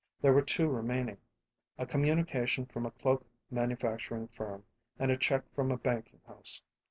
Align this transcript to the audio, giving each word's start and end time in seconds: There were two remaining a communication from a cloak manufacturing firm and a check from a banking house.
There 0.19 0.33
were 0.33 0.41
two 0.41 0.67
remaining 0.67 1.19
a 1.77 1.85
communication 1.85 2.65
from 2.65 2.87
a 2.87 2.91
cloak 2.91 3.23
manufacturing 3.51 4.29
firm 4.29 4.63
and 4.97 5.11
a 5.11 5.15
check 5.15 5.43
from 5.53 5.71
a 5.71 5.77
banking 5.77 6.21
house. 6.25 6.63